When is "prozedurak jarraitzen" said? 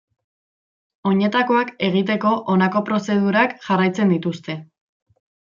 2.89-4.15